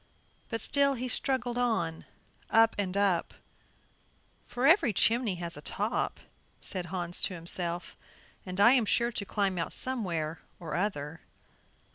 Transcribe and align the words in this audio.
But 0.49 0.61
still 0.61 0.95
he 0.95 1.07
struggled 1.07 1.59
on, 1.59 2.05
up 2.49 2.73
and 2.79 2.97
up; 2.97 3.35
"for 4.47 4.65
every 4.65 4.93
chimney 4.93 5.35
has 5.35 5.55
a 5.57 5.61
top," 5.61 6.19
said 6.59 6.87
Hans 6.87 7.21
to 7.21 7.35
himself 7.35 7.95
"and 8.43 8.59
I 8.59 8.71
am 8.71 8.85
sure 8.85 9.11
to 9.11 9.25
climb 9.25 9.59
out 9.59 9.71
somewhere 9.73 10.39
or 10.59 10.73
other." 10.73 11.21